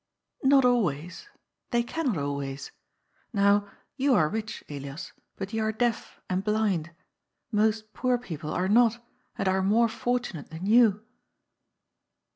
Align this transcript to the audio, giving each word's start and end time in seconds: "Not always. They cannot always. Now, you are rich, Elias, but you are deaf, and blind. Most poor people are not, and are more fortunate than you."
"Not 0.53 0.65
always. 0.65 1.27
They 1.69 1.83
cannot 1.83 2.17
always. 2.17 2.71
Now, 3.33 3.69
you 3.97 4.15
are 4.15 4.29
rich, 4.29 4.63
Elias, 4.67 5.13
but 5.35 5.53
you 5.53 5.61
are 5.63 5.71
deaf, 5.71 6.19
and 6.27 6.43
blind. 6.43 6.89
Most 7.51 7.93
poor 7.93 8.17
people 8.17 8.49
are 8.51 8.67
not, 8.67 8.97
and 9.37 9.47
are 9.47 9.61
more 9.61 9.89
fortunate 9.89 10.49
than 10.49 10.65
you." 10.65 11.05